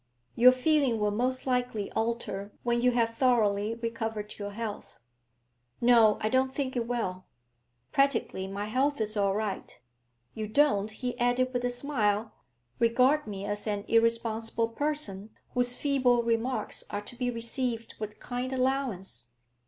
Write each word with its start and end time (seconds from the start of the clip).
'Your 0.35 0.51
feeling 0.51 0.97
will 0.97 1.11
most 1.11 1.45
likely 1.45 1.91
alter 1.91 2.51
when 2.63 2.81
you 2.81 2.89
have 2.89 3.13
thoroughly 3.13 3.75
recovered 3.75 4.35
your 4.39 4.49
health.' 4.49 4.97
'No, 5.79 6.17
I 6.21 6.27
don't 6.27 6.55
think 6.55 6.75
it 6.75 6.87
will. 6.87 7.25
Practically 7.91 8.47
my 8.47 8.65
health 8.65 8.99
is 8.99 9.15
all 9.15 9.35
right. 9.35 9.79
You 10.33 10.47
don't,' 10.47 10.89
he 10.89 11.15
added 11.19 11.53
with 11.53 11.63
a 11.65 11.69
smile, 11.69 12.33
'regard 12.79 13.27
me 13.27 13.45
as 13.45 13.67
an 13.67 13.85
irresponsible 13.87 14.69
person, 14.69 15.29
whose 15.53 15.75
feeble 15.75 16.23
remarks 16.23 16.83
are 16.89 17.01
to 17.01 17.15
be 17.15 17.29
received 17.29 17.93
with 17.99 18.19
kind 18.19 18.51
allowance?' 18.51 19.33